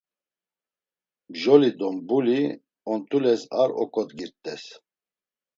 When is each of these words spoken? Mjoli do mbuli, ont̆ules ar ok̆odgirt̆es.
Mjoli 1.31 1.69
do 1.77 1.87
mbuli, 1.97 2.39
ont̆ules 2.91 3.41
ar 3.61 3.69
ok̆odgirt̆es. 3.83 4.63